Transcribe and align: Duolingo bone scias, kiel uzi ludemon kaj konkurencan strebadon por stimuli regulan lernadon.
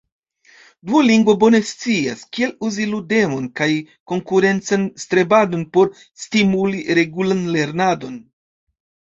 Duolingo 0.91 1.33
bone 1.41 1.59
scias, 1.71 2.23
kiel 2.37 2.55
uzi 2.69 2.87
ludemon 2.95 3.45
kaj 3.61 3.69
konkurencan 4.13 4.89
strebadon 5.05 5.67
por 5.77 5.93
stimuli 6.25 6.83
regulan 7.03 7.45
lernadon. 7.59 8.19